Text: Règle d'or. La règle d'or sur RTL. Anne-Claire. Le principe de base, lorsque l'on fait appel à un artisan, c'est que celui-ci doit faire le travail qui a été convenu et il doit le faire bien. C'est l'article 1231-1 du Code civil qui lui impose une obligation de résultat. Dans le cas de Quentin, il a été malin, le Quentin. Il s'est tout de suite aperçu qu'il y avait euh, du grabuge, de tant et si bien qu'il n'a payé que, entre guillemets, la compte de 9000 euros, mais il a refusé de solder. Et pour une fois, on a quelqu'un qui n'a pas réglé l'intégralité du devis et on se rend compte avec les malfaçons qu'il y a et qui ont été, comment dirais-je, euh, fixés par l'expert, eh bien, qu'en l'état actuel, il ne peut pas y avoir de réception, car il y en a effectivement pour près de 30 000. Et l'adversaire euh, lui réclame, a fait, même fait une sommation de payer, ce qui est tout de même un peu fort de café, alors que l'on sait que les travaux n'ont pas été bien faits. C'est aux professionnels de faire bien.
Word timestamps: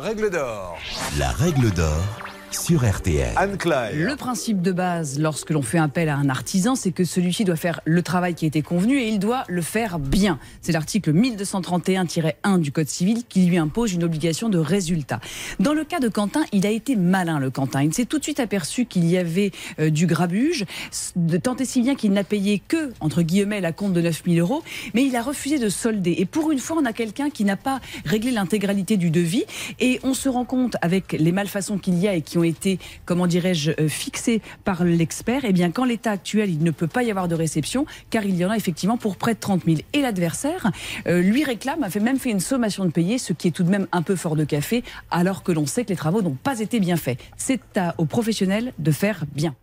Règle 0.00 0.30
d'or. 0.30 0.78
La 1.18 1.32
règle 1.32 1.72
d'or 1.72 2.27
sur 2.50 2.88
RTL. 2.88 3.32
Anne-Claire. 3.36 3.92
Le 3.94 4.16
principe 4.16 4.62
de 4.62 4.72
base, 4.72 5.18
lorsque 5.18 5.50
l'on 5.50 5.62
fait 5.62 5.78
appel 5.78 6.08
à 6.08 6.16
un 6.16 6.28
artisan, 6.28 6.74
c'est 6.74 6.92
que 6.92 7.04
celui-ci 7.04 7.44
doit 7.44 7.56
faire 7.56 7.80
le 7.84 8.02
travail 8.02 8.34
qui 8.34 8.44
a 8.44 8.48
été 8.48 8.62
convenu 8.62 8.98
et 8.98 9.08
il 9.08 9.18
doit 9.18 9.44
le 9.48 9.62
faire 9.62 9.98
bien. 9.98 10.38
C'est 10.62 10.72
l'article 10.72 11.12
1231-1 11.12 12.60
du 12.60 12.72
Code 12.72 12.88
civil 12.88 13.24
qui 13.28 13.44
lui 13.46 13.58
impose 13.58 13.92
une 13.92 14.04
obligation 14.04 14.48
de 14.48 14.58
résultat. 14.58 15.20
Dans 15.60 15.74
le 15.74 15.84
cas 15.84 16.00
de 16.00 16.08
Quentin, 16.08 16.44
il 16.52 16.66
a 16.66 16.70
été 16.70 16.96
malin, 16.96 17.38
le 17.38 17.50
Quentin. 17.50 17.82
Il 17.82 17.92
s'est 17.92 18.06
tout 18.06 18.18
de 18.18 18.24
suite 18.24 18.40
aperçu 18.40 18.86
qu'il 18.86 19.04
y 19.06 19.18
avait 19.18 19.50
euh, 19.78 19.90
du 19.90 20.06
grabuge, 20.06 20.64
de 21.16 21.36
tant 21.36 21.56
et 21.56 21.64
si 21.64 21.82
bien 21.82 21.94
qu'il 21.94 22.12
n'a 22.12 22.24
payé 22.24 22.62
que, 22.66 22.92
entre 23.00 23.22
guillemets, 23.22 23.60
la 23.60 23.72
compte 23.72 23.92
de 23.92 24.00
9000 24.00 24.40
euros, 24.40 24.62
mais 24.94 25.04
il 25.04 25.14
a 25.16 25.22
refusé 25.22 25.58
de 25.58 25.68
solder. 25.68 26.14
Et 26.18 26.24
pour 26.24 26.50
une 26.50 26.58
fois, 26.58 26.78
on 26.80 26.84
a 26.84 26.92
quelqu'un 26.92 27.30
qui 27.30 27.44
n'a 27.44 27.56
pas 27.56 27.80
réglé 28.04 28.30
l'intégralité 28.30 28.96
du 28.96 29.10
devis 29.10 29.44
et 29.80 30.00
on 30.02 30.14
se 30.14 30.28
rend 30.28 30.44
compte 30.44 30.76
avec 30.80 31.12
les 31.12 31.32
malfaçons 31.32 31.78
qu'il 31.78 31.98
y 31.98 32.08
a 32.08 32.14
et 32.14 32.22
qui 32.22 32.37
ont 32.38 32.44
été, 32.44 32.78
comment 33.04 33.26
dirais-je, 33.26 33.72
euh, 33.78 33.88
fixés 33.88 34.40
par 34.64 34.84
l'expert, 34.84 35.42
eh 35.44 35.52
bien, 35.52 35.70
qu'en 35.70 35.84
l'état 35.84 36.12
actuel, 36.12 36.50
il 36.50 36.62
ne 36.62 36.70
peut 36.70 36.86
pas 36.86 37.02
y 37.02 37.10
avoir 37.10 37.28
de 37.28 37.34
réception, 37.34 37.86
car 38.10 38.24
il 38.24 38.36
y 38.36 38.44
en 38.44 38.50
a 38.50 38.56
effectivement 38.56 38.96
pour 38.96 39.16
près 39.16 39.34
de 39.34 39.40
30 39.40 39.64
000. 39.66 39.78
Et 39.92 40.00
l'adversaire 40.00 40.70
euh, 41.06 41.20
lui 41.20 41.44
réclame, 41.44 41.82
a 41.82 41.90
fait, 41.90 42.00
même 42.00 42.18
fait 42.18 42.30
une 42.30 42.40
sommation 42.40 42.84
de 42.84 42.90
payer, 42.90 43.18
ce 43.18 43.32
qui 43.32 43.48
est 43.48 43.52
tout 43.52 43.64
de 43.64 43.70
même 43.70 43.86
un 43.92 44.02
peu 44.02 44.16
fort 44.16 44.36
de 44.36 44.44
café, 44.44 44.84
alors 45.10 45.42
que 45.42 45.52
l'on 45.52 45.66
sait 45.66 45.84
que 45.84 45.90
les 45.90 45.96
travaux 45.96 46.22
n'ont 46.22 46.38
pas 46.42 46.60
été 46.60 46.80
bien 46.80 46.96
faits. 46.96 47.18
C'est 47.36 47.60
aux 47.98 48.06
professionnels 48.06 48.72
de 48.78 48.90
faire 48.90 49.24
bien. 49.34 49.54